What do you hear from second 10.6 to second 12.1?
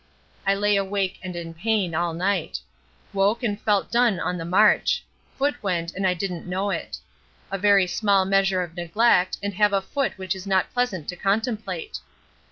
pleasant to contemplate.